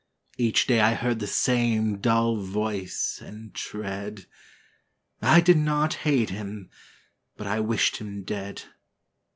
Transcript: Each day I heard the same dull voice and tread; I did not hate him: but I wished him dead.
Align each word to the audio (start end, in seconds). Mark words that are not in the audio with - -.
Each 0.39 0.65
day 0.65 0.79
I 0.79 0.95
heard 0.95 1.19
the 1.19 1.27
same 1.27 1.99
dull 1.99 2.37
voice 2.41 3.21
and 3.23 3.53
tread; 3.53 4.25
I 5.21 5.41
did 5.41 5.57
not 5.57 5.93
hate 6.09 6.31
him: 6.31 6.71
but 7.37 7.45
I 7.45 7.59
wished 7.59 7.97
him 7.97 8.23
dead. 8.23 8.63